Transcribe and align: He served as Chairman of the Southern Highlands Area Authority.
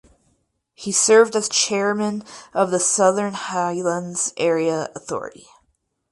He 0.73 0.91
served 0.91 1.35
as 1.35 1.47
Chairman 1.47 2.23
of 2.55 2.71
the 2.71 2.79
Southern 2.79 3.35
Highlands 3.35 4.33
Area 4.35 4.89
Authority. 4.95 5.45